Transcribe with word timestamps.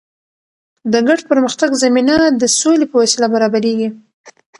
د 0.91 0.93
ګډ 1.07 1.19
پرمختګ 1.31 1.69
زمینه 1.83 2.15
د 2.41 2.43
سولې 2.59 2.85
په 2.89 2.95
وسیله 3.01 3.27
برابریږي. 3.33 3.89